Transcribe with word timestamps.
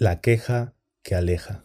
La 0.00 0.22
queja 0.22 0.72
que 1.02 1.14
aleja. 1.14 1.62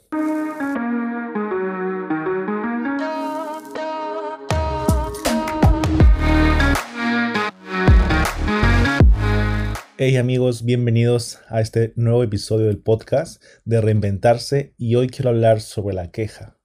Hey 9.98 10.18
amigos, 10.18 10.66
bienvenidos 10.66 11.40
a 11.48 11.62
este 11.62 11.94
nuevo 11.96 12.26
episodio 12.26 12.68
del 12.68 12.80
podcast 12.80 13.42
de 13.64 13.80
Reinventarse 13.80 14.74
y 14.78 14.96
hoy 14.96 15.08
quiero 15.08 15.30
hablar 15.30 15.62
sobre 15.62 15.96
la 15.96 16.12
queja. 16.12 16.58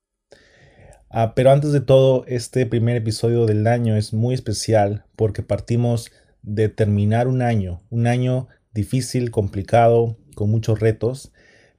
Ah, 1.09 1.37
pero 1.37 1.52
antes 1.52 1.71
de 1.71 1.80
todo, 1.80 2.25
este 2.27 2.66
primer 2.66 2.96
episodio 2.96 3.46
del 3.46 3.68
año 3.68 3.96
es 3.96 4.12
muy 4.12 4.34
especial 4.34 5.05
porque 5.14 5.45
partimos 5.45 6.11
de 6.43 6.68
terminar 6.68 7.29
un 7.29 7.43
año, 7.43 7.84
un 7.91 8.09
año 8.09 8.48
difícil, 8.75 9.30
complicado, 9.30 10.16
con 10.34 10.50
muchos 10.50 10.80
retos, 10.80 11.32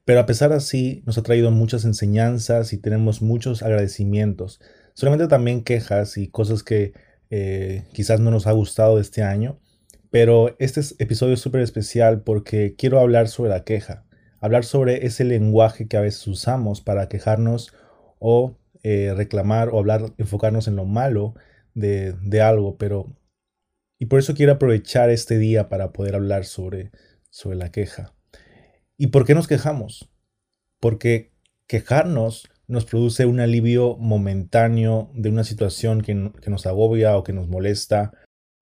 pero 0.05 0.19
a 0.19 0.25
pesar 0.25 0.51
así 0.53 1.03
nos 1.05 1.17
ha 1.17 1.23
traído 1.23 1.51
muchas 1.51 1.85
enseñanzas 1.85 2.73
y 2.73 2.77
tenemos 2.77 3.21
muchos 3.21 3.63
agradecimientos. 3.63 4.59
Solamente 4.93 5.27
también 5.27 5.63
quejas 5.63 6.17
y 6.17 6.27
cosas 6.27 6.63
que 6.63 6.93
eh, 7.29 7.83
quizás 7.93 8.19
no 8.19 8.31
nos 8.31 8.47
ha 8.47 8.51
gustado 8.51 8.99
este 8.99 9.23
año. 9.23 9.59
Pero 10.09 10.55
este 10.59 10.81
episodio 10.99 11.35
es 11.35 11.39
súper 11.39 11.61
especial 11.61 12.21
porque 12.23 12.75
quiero 12.77 12.99
hablar 12.99 13.29
sobre 13.29 13.51
la 13.51 13.63
queja. 13.63 14.05
Hablar 14.41 14.65
sobre 14.65 15.05
ese 15.05 15.23
lenguaje 15.23 15.87
que 15.87 15.97
a 15.97 16.01
veces 16.01 16.27
usamos 16.27 16.81
para 16.81 17.07
quejarnos 17.07 17.73
o 18.19 18.57
eh, 18.83 19.13
reclamar 19.15 19.69
o 19.69 19.79
hablar, 19.79 20.13
enfocarnos 20.17 20.67
en 20.67 20.75
lo 20.75 20.85
malo 20.85 21.35
de, 21.73 22.13
de 22.21 22.41
algo. 22.41 22.77
Pero 22.77 23.15
y 24.01 24.07
por 24.07 24.17
eso 24.17 24.33
quiero 24.33 24.53
aprovechar 24.53 25.11
este 25.11 25.37
día 25.37 25.69
para 25.69 25.93
poder 25.93 26.15
hablar 26.15 26.45
sobre, 26.45 26.91
sobre 27.29 27.55
la 27.55 27.71
queja. 27.71 28.15
¿Y 29.01 29.07
por 29.07 29.25
qué 29.25 29.33
nos 29.33 29.47
quejamos? 29.47 30.11
Porque 30.79 31.31
quejarnos 31.65 32.47
nos 32.67 32.85
produce 32.85 33.25
un 33.25 33.39
alivio 33.39 33.97
momentáneo 33.97 35.09
de 35.15 35.29
una 35.29 35.43
situación 35.43 36.01
que, 36.01 36.13
nos 36.13 36.67
agobia 36.67 37.17
o 37.17 37.23
que 37.23 37.33
nos 37.33 37.47
molesta. 37.47 38.11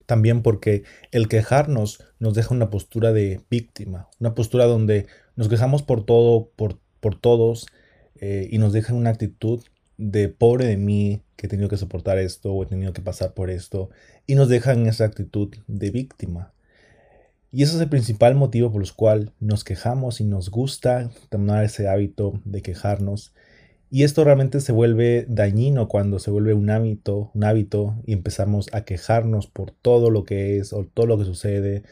También 0.05 0.41
porque 0.41 0.83
el 1.11 1.27
quejarnos 1.27 2.05
nos 2.19 2.35
deja 2.35 2.55
una 2.55 2.69
postura 2.69 3.11
de 3.11 3.41
víctima, 3.49 4.07
una 4.21 4.33
postura 4.33 4.63
donde 4.63 5.07
nos 5.35 5.49
quejamos 5.49 5.83
por 5.83 6.05
todo, 6.05 6.51
por, 6.55 6.79
todos, 7.19 7.67
eh, 8.21 8.47
y 8.49 8.59
nos 8.59 8.71
deja 8.71 8.93
una 8.93 9.09
actitud 9.09 9.61
de 9.97 10.29
pobre 10.29 10.67
de 10.67 10.77
mí, 10.77 11.21
que 11.35 11.47
he 11.47 11.49
tenido 11.49 11.67
que 11.67 11.75
soportar 11.75 12.17
esto 12.17 12.53
o 12.53 12.63
he 12.63 12.65
tenido 12.65 12.93
que 12.93 13.01
pasar 13.01 13.33
por 13.33 13.49
esto, 13.49 13.89
y 14.25 14.35
nos 14.35 14.47
deja 14.47 14.71
en 14.71 14.87
esa 14.87 15.03
actitud 15.03 15.53
de 15.67 15.91
víctima. 15.91 16.53
Y 17.51 17.63
ese 17.63 17.75
es 17.75 17.81
el 17.81 17.89
principal 17.89 18.35
motivo 18.35 18.71
por 18.71 18.83
el 18.83 18.93
cual 18.93 19.33
nos 19.39 19.63
quejamos 19.63 20.21
y 20.21 20.23
nos 20.23 20.51
gusta 20.51 21.09
tomar 21.29 21.63
ese 21.63 21.87
hábito 21.87 22.39
de 22.45 22.61
quejarnos. 22.61 23.33
Y 23.89 24.03
esto 24.03 24.23
realmente 24.23 24.59
se 24.59 24.71
vuelve 24.71 25.25
dañino 25.27 25.87
cuando 25.87 26.19
se 26.19 26.29
vuelve 26.29 26.53
un 26.53 26.69
hábito, 26.69 27.31
un 27.33 27.43
hábito 27.43 27.95
y 28.05 28.13
empezamos 28.13 28.67
a 28.71 28.85
quejarnos 28.85 29.47
por 29.47 29.71
todo 29.71 30.11
lo 30.11 30.25
que 30.25 30.57
es 30.59 30.73
o 30.73 30.85
todo 30.85 31.07
lo 31.07 31.17
que 31.17 31.25
sucede. 31.25 31.83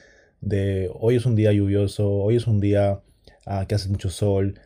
De 0.42 0.92
hoy 0.94 1.16
es 1.16 1.26
un 1.26 1.36
día 1.36 1.52
lluvioso, 1.52 2.08
hoy 2.08 2.36
es 2.36 2.46
un 2.46 2.60
día 2.60 3.02
ah, 3.48 3.66
que 3.68 3.76
hace 3.76 3.90
mucho 3.90 4.10
sol. 4.12 4.60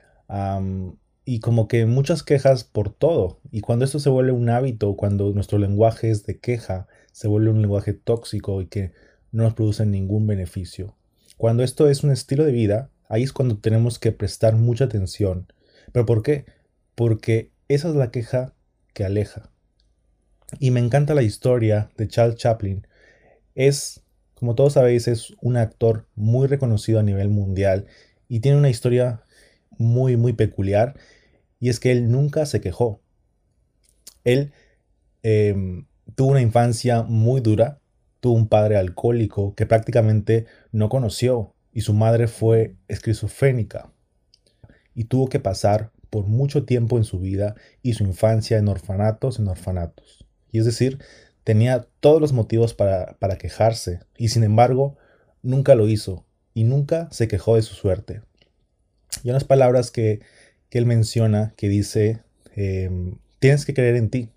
y 1.23 1.39
como 1.39 1.67
que 1.67 1.86
muchas 1.86 2.23
quejas 2.23 2.64
por 2.66 2.94
todo. 2.94 3.39
Y 3.52 3.62
cuando 3.62 3.86
esto 3.86 4.00
se 4.00 4.09
vuelve 4.09 4.31
un 4.34 4.50
hábito, 4.50 4.95
cuando 4.95 5.31
nuestro 5.31 5.58
lenguaje 5.59 6.09
es 6.12 6.25
de 6.25 6.39
queja, 6.39 6.88
se 7.14 7.28
vuelve 7.28 7.52
un 7.52 7.62
lenguaje 7.62 7.94
tóxico 7.94 8.62
y 8.62 8.67
que 8.67 8.92
no 9.31 9.43
nos 9.43 9.53
producen 9.53 9.91
ningún 9.91 10.27
beneficio. 10.27 10.95
Cuando 11.37 11.63
esto 11.63 11.89
es 11.89 12.03
un 12.03 12.11
estilo 12.11 12.45
de 12.45 12.51
vida, 12.51 12.89
ahí 13.09 13.23
es 13.23 13.33
cuando 13.33 13.57
tenemos 13.57 13.99
que 13.99 14.11
prestar 14.11 14.55
mucha 14.55 14.85
atención. 14.85 15.51
¿Pero 15.91 16.05
por 16.05 16.23
qué? 16.23 16.45
Porque 16.95 17.51
esa 17.67 17.89
es 17.89 17.95
la 17.95 18.11
queja 18.11 18.53
que 18.93 19.03
aleja. 19.03 19.51
Y 20.59 20.71
me 20.71 20.79
encanta 20.79 21.13
la 21.13 21.23
historia 21.23 21.89
de 21.97 22.07
Charles 22.07 22.38
Chaplin. 22.38 22.85
Es, 23.56 24.01
como 24.35 24.56
todos 24.56 24.73
sabéis, 24.73 25.07
es 25.07 25.33
un 25.41 25.57
actor 25.57 26.07
muy 26.16 26.47
reconocido 26.47 27.00
a 27.00 27.03
nivel 27.03 27.29
mundial 27.29 27.88
y 28.27 28.41
tiene 28.41 28.57
una 28.57 28.69
historia 28.69 29.23
muy, 29.77 30.17
muy 30.17 30.33
peculiar. 30.33 30.95
Y 31.59 31.69
es 31.69 31.79
que 31.79 31.91
él 31.91 32.11
nunca 32.11 32.45
se 32.45 32.61
quejó. 32.61 33.01
Él 34.23 34.51
em, 35.23 35.85
tuvo 36.16 36.31
una 36.31 36.41
infancia 36.41 37.03
muy 37.03 37.41
dura 37.41 37.81
tuvo 38.21 38.35
un 38.35 38.47
padre 38.47 38.77
alcohólico 38.77 39.53
que 39.55 39.65
prácticamente 39.65 40.45
no 40.71 40.87
conoció 40.87 41.53
y 41.73 41.81
su 41.81 41.93
madre 41.93 42.27
fue 42.27 42.75
esquizofrénica 42.87 43.91
y 44.95 45.05
tuvo 45.05 45.27
que 45.27 45.39
pasar 45.39 45.91
por 46.09 46.27
mucho 46.27 46.63
tiempo 46.63 46.97
en 46.97 47.03
su 47.03 47.19
vida 47.19 47.55
y 47.81 47.93
su 47.93 48.03
infancia 48.03 48.57
en 48.57 48.67
orfanatos 48.67 49.39
en 49.39 49.47
orfanatos. 49.47 50.25
Y 50.51 50.59
es 50.59 50.65
decir, 50.65 50.99
tenía 51.43 51.87
todos 51.99 52.21
los 52.21 52.31
motivos 52.31 52.73
para, 52.73 53.17
para 53.19 53.37
quejarse 53.37 53.99
y 54.17 54.29
sin 54.29 54.43
embargo 54.43 54.97
nunca 55.41 55.75
lo 55.75 55.88
hizo 55.88 56.25
y 56.53 56.63
nunca 56.63 57.09
se 57.11 57.27
quejó 57.27 57.55
de 57.55 57.61
su 57.63 57.73
suerte. 57.73 58.21
Y 59.23 59.29
unas 59.29 59.43
palabras 59.43 59.91
que, 59.91 60.21
que 60.69 60.77
él 60.77 60.85
menciona 60.85 61.53
que 61.57 61.69
dice, 61.69 62.21
em, 62.55 63.15
tienes 63.39 63.65
que 63.65 63.73
creer 63.73 63.95
en 63.95 64.09
ti. 64.09 64.29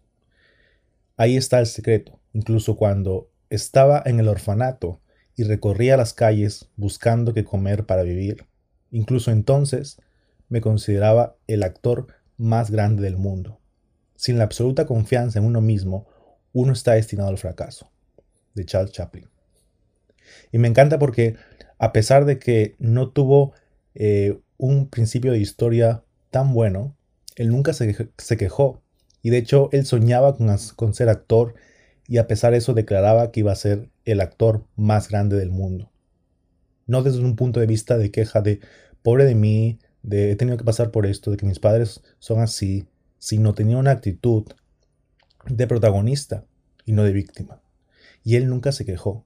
Ahí 1.17 1.37
está 1.37 1.61
el 1.61 1.67
secreto. 1.67 2.19
Incluso 2.33 2.77
cuando 2.77 3.29
estaba 3.51 4.03
en 4.05 4.21
el 4.21 4.29
orfanato 4.29 5.01
y 5.37 5.45
recorría 5.45 5.97
las 5.97 6.15
calles 6.15 6.71
buscando 6.77 7.35
qué 7.35 7.45
comer 7.45 7.87
para 7.87 8.03
vivir. 8.03 8.47
Incluso 8.91 9.31
entonces 9.31 10.01
me 10.49 10.61
consideraba 10.61 11.37
el 11.47 11.63
actor 11.63 12.07
más 12.37 12.71
grande 12.71 13.03
del 13.03 13.17
mundo. 13.17 13.61
Sin 14.17 14.39
la 14.39 14.45
absoluta 14.45 14.87
confianza 14.87 15.39
en 15.39 15.45
uno 15.45 15.61
mismo, 15.61 16.07
uno 16.53 16.73
está 16.73 16.93
destinado 16.93 17.31
al 17.31 17.39
fracaso. 17.39 17.91
De 18.55 18.65
Charles 18.65 18.93
Chaplin. 18.93 19.29
Y 20.53 20.59
me 20.59 20.69
encanta 20.69 20.99
porque 20.99 21.37
a 21.79 21.93
pesar 21.93 22.25
de 22.25 22.39
que 22.39 22.77
no 22.79 23.11
tuvo 23.11 23.53
eh, 23.95 24.39
un 24.57 24.89
principio 24.89 25.33
de 25.33 25.39
historia 25.39 26.05
tan 26.31 26.55
bueno, 26.55 26.97
él 27.37 27.49
nunca 27.51 27.73
se, 27.73 28.37
quejó. 28.39 28.83
Y 29.23 29.31
de 29.31 29.39
hecho, 29.39 29.69
él 29.73 29.87
soñaba 29.87 30.37
con, 30.37 30.55
con 30.77 30.95
ser 30.95 31.09
actor 31.09 31.55
y 32.07 32.19
a 32.19 32.27
pesar 32.27 32.53
de 32.53 32.59
eso 32.59 32.75
declaraba 32.75 33.31
que 33.31 33.41
iba 33.41 33.53
a 33.53 33.57
ser 33.57 33.89
el 34.05 34.21
actor 34.21 34.65
más 34.77 35.09
grande 35.09 35.37
del 35.37 35.51
mundo. 35.51 35.91
No 36.87 37.03
desde 37.03 37.21
un 37.21 37.37
punto 37.37 37.61
de 37.61 37.67
vista 37.67 37.97
de 37.97 38.11
queja 38.11 38.43
de 38.43 38.61
pobre 39.03 39.25
de 39.25 39.35
mí, 39.35 39.79
de 40.03 40.33
he 40.33 40.37
tenido 40.37 40.59
que 40.59 40.65
pasar 40.65 40.91
por 40.91 41.07
esto, 41.07 41.31
de 41.31 41.37
que 41.37 41.47
mis 41.47 41.59
padres 41.59 42.03
son 42.19 42.41
así, 42.41 42.87
sino 43.19 43.55
tenía 43.55 43.79
una 43.79 43.93
actitud 43.93 44.45
de 45.47 45.67
protagonista 45.67 46.45
y 46.85 46.93
no 46.93 47.05
de 47.05 47.13
víctima. 47.13 47.63
Y 48.23 48.37
él 48.37 48.49
nunca 48.49 48.73
se 48.73 48.85
quejó. 48.85 49.25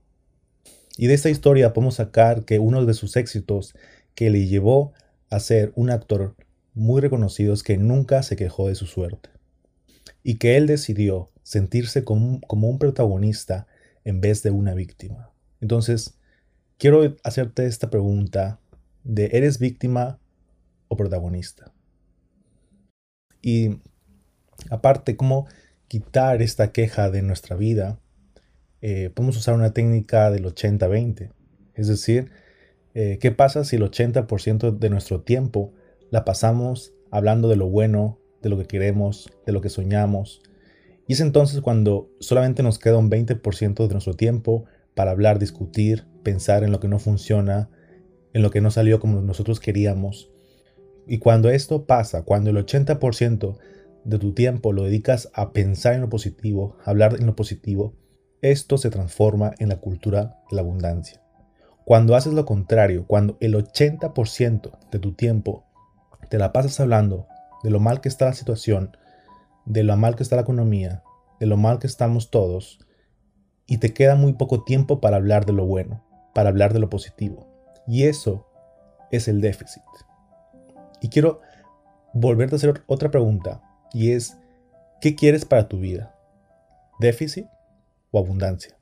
Y 0.96 1.06
de 1.06 1.14
esta 1.14 1.30
historia 1.30 1.72
podemos 1.72 1.96
sacar 1.96 2.44
que 2.44 2.58
uno 2.58 2.84
de 2.84 2.94
sus 2.94 3.16
éxitos 3.16 3.74
que 4.14 4.30
le 4.30 4.46
llevó 4.46 4.92
a 5.30 5.40
ser 5.40 5.72
un 5.76 5.90
actor 5.90 6.34
muy 6.74 7.00
reconocido 7.00 7.54
es 7.54 7.62
que 7.62 7.76
nunca 7.76 8.22
se 8.22 8.36
quejó 8.36 8.68
de 8.68 8.74
su 8.74 8.86
suerte. 8.86 9.30
Y 10.22 10.36
que 10.36 10.56
él 10.56 10.66
decidió 10.66 11.30
sentirse 11.48 12.04
como, 12.04 12.40
un 12.46 12.78
protagonista 12.78 13.66
en 14.04 14.20
vez 14.20 14.42
de 14.42 14.50
una 14.50 14.74
víctima. 14.74 15.32
Entonces, 15.62 16.18
quiero 16.76 17.16
hacerte 17.24 17.64
esta 17.64 17.88
pregunta 17.88 18.60
de 19.02 19.30
¿eres 19.32 19.58
víctima 19.58 20.18
o 20.88 20.96
protagonista? 20.98 21.72
Y 23.40 23.80
aparte, 24.68 25.16
¿cómo 25.16 25.46
quitar 25.88 26.42
esta 26.42 26.70
queja 26.70 27.08
de 27.10 27.22
nuestra 27.22 27.56
vida? 27.56 27.98
Eh, 28.82 29.08
podemos 29.14 29.38
usar 29.38 29.54
una 29.54 29.72
técnica 29.72 30.30
del 30.30 30.44
80-20. 30.44 31.32
Es 31.72 31.88
decir, 31.88 32.30
eh, 32.92 33.16
¿qué 33.22 33.30
pasa 33.30 33.64
si 33.64 33.76
el 33.76 33.84
80% 33.84 34.78
de 34.78 34.90
nuestro 34.90 35.22
tiempo 35.22 35.72
la 36.10 36.26
pasamos 36.26 36.92
hablando 37.10 37.48
de 37.48 37.56
lo 37.56 37.70
bueno, 37.70 38.18
de 38.42 38.50
lo 38.50 38.58
que 38.58 38.66
queremos, 38.66 39.30
de 39.46 39.52
lo 39.52 39.62
que 39.62 39.70
soñamos, 39.70 40.42
y 41.08 41.14
es 41.14 41.20
entonces 41.20 41.62
cuando 41.62 42.10
solamente 42.20 42.62
nos 42.62 42.78
queda 42.78 42.98
un 42.98 43.10
20% 43.10 43.86
de 43.86 43.92
nuestro 43.94 44.12
tiempo 44.14 44.66
para 44.94 45.10
hablar, 45.10 45.38
discutir, 45.38 46.06
pensar 46.22 46.62
en 46.64 46.70
lo 46.70 46.80
que 46.80 46.88
no 46.88 46.98
funciona, 46.98 47.70
en 48.34 48.42
lo 48.42 48.50
que 48.50 48.60
no 48.60 48.70
salió 48.70 49.00
como 49.00 49.22
nosotros 49.22 49.58
queríamos. 49.58 50.30
Y 51.06 51.16
cuando 51.18 51.48
esto 51.48 51.86
pasa, 51.86 52.24
cuando 52.24 52.50
el 52.50 52.58
80% 52.58 53.56
de 54.04 54.18
tu 54.18 54.34
tiempo 54.34 54.74
lo 54.74 54.84
dedicas 54.84 55.30
a 55.32 55.54
pensar 55.54 55.94
en 55.94 56.02
lo 56.02 56.10
positivo, 56.10 56.76
a 56.84 56.90
hablar 56.90 57.16
en 57.18 57.24
lo 57.24 57.34
positivo, 57.34 57.94
esto 58.42 58.76
se 58.76 58.90
transforma 58.90 59.54
en 59.58 59.70
la 59.70 59.80
cultura 59.80 60.36
de 60.50 60.56
la 60.56 60.60
abundancia. 60.60 61.22
Cuando 61.86 62.16
haces 62.16 62.34
lo 62.34 62.44
contrario, 62.44 63.06
cuando 63.06 63.38
el 63.40 63.54
80% 63.54 64.90
de 64.90 64.98
tu 64.98 65.14
tiempo 65.14 65.64
te 66.28 66.36
la 66.36 66.52
pasas 66.52 66.78
hablando 66.80 67.26
de 67.62 67.70
lo 67.70 67.80
mal 67.80 68.02
que 68.02 68.10
está 68.10 68.26
la 68.26 68.34
situación, 68.34 68.90
de 69.68 69.84
lo 69.84 69.96
mal 69.96 70.16
que 70.16 70.22
está 70.22 70.36
la 70.36 70.42
economía, 70.42 71.02
de 71.38 71.46
lo 71.46 71.56
mal 71.56 71.78
que 71.78 71.86
estamos 71.86 72.30
todos, 72.30 72.80
y 73.66 73.78
te 73.78 73.92
queda 73.92 74.14
muy 74.14 74.32
poco 74.32 74.64
tiempo 74.64 75.00
para 75.00 75.18
hablar 75.18 75.44
de 75.44 75.52
lo 75.52 75.66
bueno, 75.66 76.04
para 76.34 76.48
hablar 76.48 76.72
de 76.72 76.80
lo 76.80 76.88
positivo. 76.88 77.46
Y 77.86 78.04
eso 78.04 78.46
es 79.10 79.28
el 79.28 79.40
déficit. 79.40 79.82
Y 81.02 81.10
quiero 81.10 81.40
volverte 82.14 82.54
a 82.54 82.56
hacer 82.56 82.82
otra 82.86 83.10
pregunta 83.10 83.62
y 83.92 84.12
es, 84.12 84.38
¿qué 85.00 85.14
quieres 85.14 85.44
para 85.44 85.68
tu 85.68 85.78
vida? 85.78 86.14
¿Déficit 86.98 87.46
o 88.10 88.18
abundancia? 88.18 88.76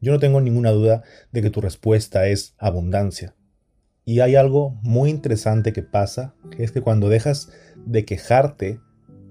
Yo 0.00 0.10
no 0.10 0.18
tengo 0.18 0.40
ninguna 0.40 0.70
duda 0.70 1.02
de 1.30 1.42
que 1.42 1.50
tu 1.50 1.60
respuesta 1.60 2.26
es 2.26 2.54
abundancia. 2.58 3.36
Y 4.04 4.20
hay 4.20 4.34
algo 4.34 4.70
muy 4.82 5.10
interesante 5.10 5.72
que 5.72 5.82
pasa, 5.82 6.34
que 6.50 6.64
es 6.64 6.72
que 6.72 6.80
cuando 6.80 7.08
dejas 7.08 7.50
de 7.76 8.04
quejarte, 8.04 8.80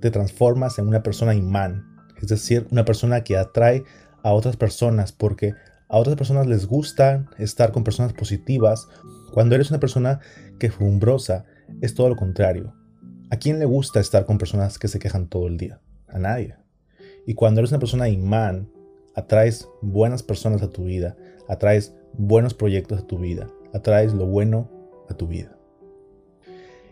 te 0.02 0.12
transformas 0.12 0.80
en 0.80 0.88
una 0.88 1.04
persona 1.04 1.34
imán, 1.34 1.86
es 2.22 2.28
decir, 2.28 2.68
una 2.72 2.86
persona 2.86 3.24
que 3.24 3.38
atrae 3.38 3.84
a 4.24 4.34
otras 4.34 4.58
personas 4.58 5.12
porque 5.12 5.54
a 5.88 5.98
otras 5.98 6.16
personas 6.16 6.48
les 6.48 6.66
gusta 6.66 7.26
estar 7.38 7.72
con 7.72 7.84
personas 7.84 8.14
positivas. 8.14 8.88
Cuando 9.34 9.56
eres 9.56 9.72
una 9.72 9.80
persona 9.80 10.20
quejumbrosa, 10.60 11.46
es 11.82 11.94
todo 11.94 12.10
lo 12.10 12.16
contrario. 12.16 12.74
¿A 13.30 13.38
quién 13.38 13.60
le 13.60 13.66
gusta 13.66 14.00
estar 14.00 14.26
con 14.26 14.38
personas 14.38 14.80
que 14.80 14.88
se 14.88 15.00
quejan 15.00 15.28
todo 15.28 15.48
el 15.48 15.58
día? 15.58 15.82
A 16.08 16.20
nadie. 16.20 16.56
Y 17.26 17.34
cuando 17.34 17.60
eres 17.60 17.72
una 17.72 17.80
persona 17.80 18.10
imán, 18.10 18.70
atraes 19.16 19.68
buenas 19.82 20.24
personas 20.24 20.62
a 20.62 20.70
tu 20.70 20.86
vida, 20.86 21.18
atraes 21.48 21.94
buenos 22.14 22.54
proyectos 22.54 23.00
a 23.00 23.08
tu 23.08 23.20
vida, 23.20 23.50
atraes 23.74 24.14
lo 24.14 24.26
bueno 24.26 24.70
a 25.10 25.14
tu 25.14 25.28
vida. 25.28 25.58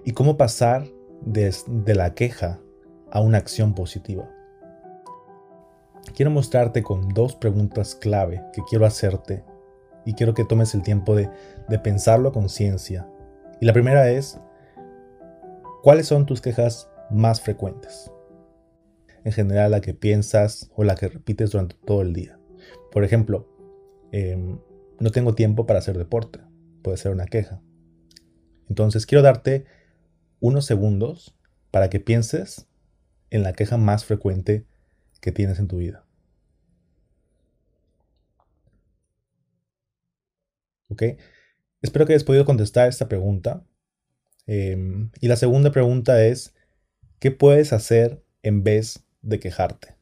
¿Y 0.03 0.11
cómo 0.11 0.37
pasar 0.37 0.85
de, 1.21 1.53
de 1.67 1.95
la 1.95 2.13
queja 2.15 2.59
a 3.11 3.21
una 3.21 3.37
acción 3.37 3.73
positiva? 3.73 4.29
quiero 6.15 6.31
mostrarte 6.31 6.83
con 6.83 7.09
dos 7.09 7.35
preguntas 7.35 7.95
clave 7.95 8.43
que 8.53 8.61
quiero 8.69 8.85
hacerte 8.85 9.43
y 10.05 10.13
quiero 10.13 10.33
que 10.33 10.45
tomes 10.45 10.73
el 10.73 10.81
tiempo 10.81 11.15
de, 11.15 11.29
pensarlo 11.83 12.29
a 12.29 12.33
conciencia. 12.33 13.07
Y 13.59 13.65
la 13.65 13.73
primera 13.73 14.09
es, 14.09 14.39
¿cuáles 15.83 16.07
son 16.07 16.25
tus 16.25 16.41
quejas 16.41 16.89
más 17.09 17.41
frecuentes? 17.41 18.11
En 19.23 19.33
general, 19.33 19.71
la 19.71 19.81
que 19.81 19.93
piensas 19.93 20.71
o 20.75 20.83
la 20.83 20.95
que 20.95 21.09
repites 21.09 21.51
durante 21.51 21.75
todo 21.85 22.01
el 22.01 22.13
día. 22.13 22.39
Por 22.91 23.03
ejemplo, 23.03 23.47
em, 24.11 24.59
no 24.99 25.11
tengo 25.11 25.35
tiempo 25.35 25.65
para 25.65 25.79
hacer 25.79 25.97
deporte. 25.97 26.39
Puede 26.81 26.97
ser 26.97 27.11
una 27.11 27.25
queja. 27.25 27.61
Entonces, 28.69 29.05
quiero 29.05 29.21
darte 29.21 29.65
unos 30.39 30.65
segundos 30.65 31.37
para 31.69 31.89
que 31.89 31.99
pienses 31.99 32.68
en 33.31 33.43
la 33.43 33.53
queja 33.53 33.77
más 33.77 34.05
frecuente 34.05 34.65
que 35.21 35.31
tienes 35.31 35.59
en 35.59 35.67
tu 35.67 35.77
vida. 35.77 36.05
¿Ok? 40.89 41.03
Espero 41.81 42.05
que 42.05 42.13
hayas 42.13 42.23
podido 42.23 42.45
contestar 42.45 42.89
esta 42.89 43.07
pregunta. 43.07 43.63
Em, 44.47 45.11
y 45.21 45.27
la 45.27 45.35
segunda 45.35 45.71
pregunta 45.71 46.25
es, 46.25 46.55
¿qué 47.19 47.31
puedes 47.31 47.73
hacer 47.73 48.23
en 48.41 48.63
vez 48.63 49.05
de 49.21 49.39
quejarte? 49.39 49.95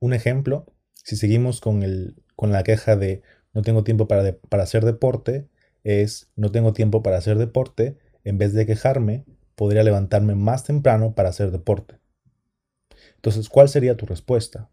Un 0.00 0.14
ejemplo, 0.14 0.66
si 0.94 1.16
seguimos 1.16 1.60
con, 1.60 1.82
el, 1.82 2.16
con 2.36 2.52
la 2.52 2.62
queja 2.62 2.96
de 2.96 3.22
no 3.52 3.62
tengo 3.62 3.84
tiempo 3.84 4.08
para, 4.08 4.36
para 4.48 4.62
hacer 4.62 4.84
deporte, 4.84 5.48
es 5.84 6.30
no 6.36 6.50
tengo 6.50 6.72
tiempo 6.72 7.02
para 7.02 7.18
hacer 7.18 7.38
deporte, 7.38 7.98
en 8.24 8.38
vez 8.38 8.52
de 8.52 8.66
quejarme, 8.66 9.24
podría 9.58 9.82
levantarme 9.82 10.36
más 10.36 10.62
temprano 10.62 11.14
para 11.16 11.30
hacer 11.30 11.50
deporte. 11.50 11.98
Entonces, 13.16 13.48
¿cuál 13.48 13.68
sería 13.68 13.96
tu 13.96 14.06
respuesta? 14.06 14.70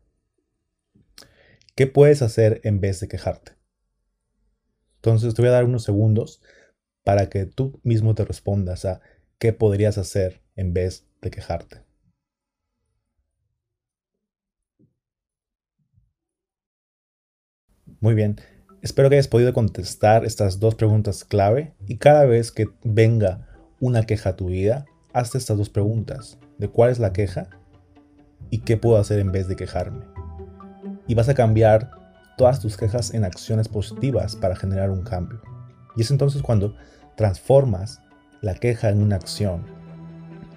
¿Qué 1.75 1.87
puedes 1.87 2.21
hacer 2.21 2.61
en 2.63 2.79
vez 2.79 2.99
de 2.99 3.07
quejarte? 3.07 3.53
Entonces, 4.97 5.33
te 5.33 5.41
voy 5.41 5.49
a 5.49 5.53
dar 5.53 5.65
unos 5.65 5.83
segundos 5.83 6.41
para 7.03 7.29
que 7.29 7.47
tú 7.47 7.81
mismo 7.83 8.13
te 8.13 8.25
respondas 8.25 8.85
a 8.85 9.01
qué 9.39 9.53
podrías 9.53 9.97
hacer 9.97 10.43
en 10.55 10.73
vez 10.73 11.07
de 11.21 11.31
quejarte. 11.31 11.81
Muy 17.99 18.13
bien, 18.13 18.35
espero 18.83 19.09
que 19.09 19.15
hayas 19.15 19.27
podido 19.27 19.51
contestar 19.51 20.25
estas 20.25 20.59
dos 20.59 20.75
preguntas 20.75 21.25
clave 21.25 21.73
y 21.87 21.97
cada 21.97 22.25
vez 22.25 22.51
que 22.51 22.67
venga 22.83 23.55
una 23.85 24.03
queja 24.03 24.31
a 24.31 24.35
tu 24.35 24.47
vida, 24.47 24.85
hazte 25.13 25.37
estas 25.37 25.57
dos 25.57 25.69
preguntas. 25.69 26.37
¿De 26.57 26.69
cuál 26.69 26.89
es 26.89 26.99
la 26.99 27.13
queja? 27.13 27.49
y 28.49 28.59
qué 28.59 28.77
puedo 28.77 28.97
hacer 28.97 29.19
en 29.19 29.31
vez 29.31 29.47
de 29.47 29.55
quejarme. 29.55 30.05
Y 31.07 31.15
vas 31.15 31.29
a 31.29 31.33
cambiar 31.33 31.91
todas 32.37 32.59
tus 32.59 32.77
quejas 32.77 33.13
en 33.13 33.23
acciones 33.23 33.67
positivas 33.67 34.35
para 34.35 34.55
generar 34.55 34.89
un 34.89 35.03
cambio. 35.03 35.41
Y 35.95 36.01
es 36.01 36.11
entonces 36.11 36.41
cuando 36.41 36.75
transformas 37.15 38.01
la 38.41 38.55
queja 38.55 38.89
en 38.89 39.01
una 39.01 39.15
acción, 39.15 39.63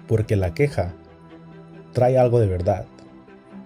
porque 0.07 0.35
la 0.35 0.53
queja 0.53 0.93
trae 1.93 2.17
algo 2.17 2.39
de 2.39 2.47
verdad. 2.47 2.85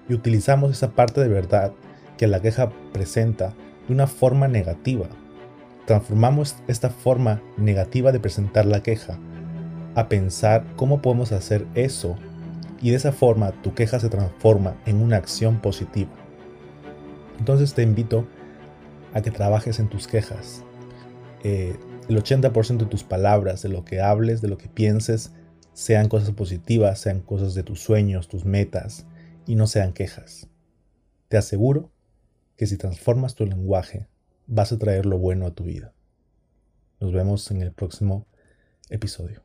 Y 0.08 0.14
utilizamos 0.14 0.72
esa 0.72 0.92
parte 0.92 1.22
de 1.22 1.30
verdad 1.30 1.74
que 2.18 2.28
la 2.28 2.42
queja 2.42 2.72
presenta 2.92 3.54
de 3.88 3.94
una 3.94 4.08
forma 4.08 4.48
negativa. 4.48 5.08
Transformamos 5.86 6.56
esta 6.68 6.90
forma 6.90 7.42
negativa 7.58 8.12
de 8.12 8.20
presentar 8.20 8.66
la 8.66 8.84
queja 8.84 9.18
a 9.96 10.10
pensar 10.10 10.66
cómo 10.76 11.02
podemos 11.02 11.32
hacer 11.32 11.68
eso 11.76 12.16
y 12.82 12.90
de 12.90 12.98
esa 12.98 13.12
forma 13.12 13.52
tu 13.62 13.74
queja 13.74 14.00
se 14.00 14.10
transforma 14.10 14.76
en 14.86 15.02
una 15.02 15.18
acción 15.18 15.62
positiva. 15.62 16.12
Entonces 17.40 17.74
te 17.74 17.84
invito 17.84 18.28
a 19.14 19.22
que 19.22 19.32
trabajes 19.32 19.80
en 19.80 19.90
tus 19.90 20.08
quejas. 20.08 20.64
Eh, 21.44 21.78
el 22.10 22.22
80% 22.22 22.78
de 22.78 22.86
tus 22.86 23.04
palabras, 23.04 23.62
de 23.62 23.70
lo 23.70 23.86
que 23.86 24.02
hables, 24.02 24.42
de 24.42 24.48
lo 24.48 24.58
que 24.58 24.68
pienses, 24.68 25.32
sean 25.74 26.10
cosas 26.10 26.32
positivas, 26.32 27.00
sean 27.00 27.22
cosas 27.22 27.54
de 27.54 27.64
tus 27.64 27.80
sueños, 27.80 28.28
tus 28.28 28.46
metas, 28.46 29.06
y 29.46 29.56
no 29.56 29.68
sean 29.68 29.94
quejas. 29.94 30.48
Te 31.28 31.38
aseguro 31.38 31.92
que 32.58 32.68
si 32.68 32.78
transformas 32.78 33.36
tu 33.36 33.46
lenguaje, 33.46 34.08
vas 34.48 34.72
a 34.72 34.78
traer 34.78 35.06
lo 35.06 35.18
bueno 35.18 35.46
a 35.46 35.52
tu 35.52 35.64
vida. 35.64 35.94
Nos 37.00 37.12
vemos 37.12 37.50
en 37.52 37.62
el 37.62 37.72
próximo 37.72 38.28
episodio. 38.90 39.44